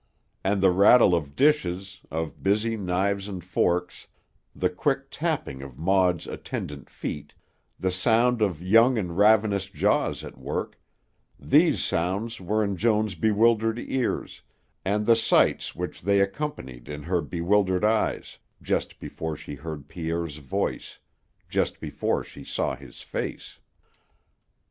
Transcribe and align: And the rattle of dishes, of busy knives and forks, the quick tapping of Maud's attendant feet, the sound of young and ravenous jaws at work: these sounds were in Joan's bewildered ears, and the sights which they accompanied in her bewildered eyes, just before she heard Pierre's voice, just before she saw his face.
And 0.43 0.61
the 0.61 0.71
rattle 0.71 1.13
of 1.13 1.35
dishes, 1.35 2.01
of 2.09 2.41
busy 2.41 2.75
knives 2.75 3.27
and 3.27 3.43
forks, 3.43 4.07
the 4.55 4.67
quick 4.71 5.11
tapping 5.11 5.61
of 5.61 5.77
Maud's 5.77 6.25
attendant 6.25 6.89
feet, 6.89 7.35
the 7.79 7.91
sound 7.91 8.41
of 8.41 8.63
young 8.63 8.97
and 8.97 9.15
ravenous 9.15 9.69
jaws 9.69 10.23
at 10.23 10.39
work: 10.39 10.81
these 11.39 11.83
sounds 11.83 12.41
were 12.41 12.63
in 12.63 12.77
Joan's 12.77 13.13
bewildered 13.13 13.77
ears, 13.77 14.41
and 14.83 15.05
the 15.05 15.15
sights 15.15 15.75
which 15.75 16.01
they 16.01 16.19
accompanied 16.19 16.89
in 16.89 17.03
her 17.03 17.21
bewildered 17.21 17.85
eyes, 17.85 18.39
just 18.59 18.99
before 18.99 19.35
she 19.35 19.53
heard 19.53 19.87
Pierre's 19.87 20.37
voice, 20.37 20.97
just 21.47 21.79
before 21.79 22.23
she 22.23 22.43
saw 22.43 22.75
his 22.75 23.03
face. 23.03 23.59